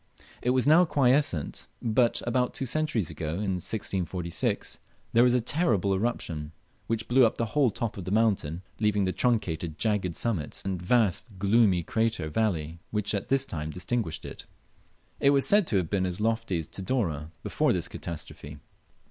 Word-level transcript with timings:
It 0.41 0.49
was 0.49 0.65
now 0.65 0.83
quiescent, 0.83 1.67
but 1.79 2.23
about 2.25 2.55
two 2.55 2.65
centuries 2.65 3.11
ago 3.11 3.33
(in 3.35 3.61
1646) 3.61 4.79
there 5.13 5.23
was 5.23 5.35
a 5.35 5.39
terrible 5.39 5.93
eruption, 5.93 6.53
which 6.87 7.07
blew 7.07 7.23
up 7.23 7.37
the 7.37 7.45
whole 7.53 7.69
top 7.69 7.97
of 7.97 8.05
the 8.05 8.09
mountain, 8.09 8.63
leaving 8.79 9.05
the 9.05 9.11
truncated 9.11 9.77
jagged 9.77 10.17
summit 10.17 10.59
and 10.65 10.81
vast 10.81 11.27
gloomy 11.37 11.83
crater 11.83 12.29
valley 12.29 12.79
which 12.89 13.13
at 13.13 13.27
this 13.27 13.45
time 13.45 13.69
distinguished 13.69 14.25
it. 14.25 14.47
It 15.19 15.29
was 15.29 15.45
said 15.47 15.67
to 15.67 15.77
have 15.77 15.91
been 15.91 16.07
as 16.07 16.19
lofty 16.19 16.57
as 16.57 16.65
Tidore 16.65 17.29
before 17.43 17.71
this 17.71 17.87
catastrophe. 17.87 18.57